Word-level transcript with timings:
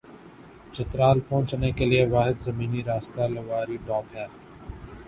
چترال 0.73 1.19
پہنچنے 1.27 1.71
کے 1.71 1.85
لئے 1.85 2.05
واحد 2.11 2.41
زمینی 2.41 2.81
راستہ 2.83 3.21
لواری 3.33 3.77
ٹاپ 3.85 4.05
ہے۔ 4.15 4.27